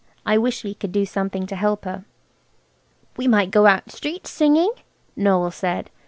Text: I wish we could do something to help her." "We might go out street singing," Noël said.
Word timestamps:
I 0.25 0.35
wish 0.35 0.63
we 0.63 0.73
could 0.73 0.91
do 0.91 1.05
something 1.05 1.45
to 1.45 1.55
help 1.55 1.85
her." 1.85 2.05
"We 3.17 3.27
might 3.27 3.51
go 3.51 3.67
out 3.67 3.91
street 3.91 4.25
singing," 4.25 4.71
Noël 5.15 5.53
said. 5.53 5.91